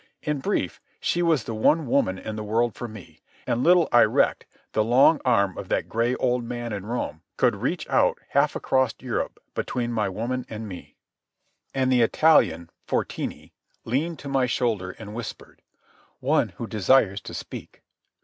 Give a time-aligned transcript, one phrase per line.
[0.23, 4.01] In brief, she was the one woman in the world for me, and little I
[4.01, 8.55] recked the long arm of that gray old man in Rome could reach out half
[8.55, 10.97] across Europe between my woman and me.
[11.75, 13.53] And the Italian, Fortini,
[13.85, 15.61] leaned to my shoulder and whispered:
[16.19, 17.83] "One who desires to speak."